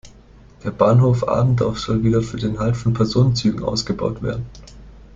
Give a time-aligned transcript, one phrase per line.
[0.63, 4.47] Der Bahnhof Adendorf soll wieder für den Halt von Personenzügen ausgebaut werden.